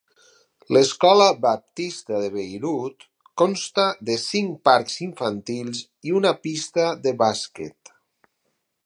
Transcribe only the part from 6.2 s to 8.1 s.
una pista de bàsquet.